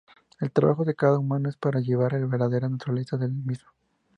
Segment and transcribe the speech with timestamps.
[0.39, 3.69] El trabajo de cada humano es para llenar la verdadera naturaleza del mismo".